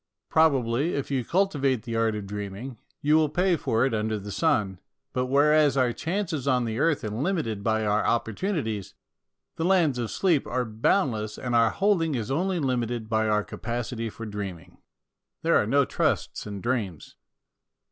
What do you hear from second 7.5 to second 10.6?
by our opportunities, the lands of sleep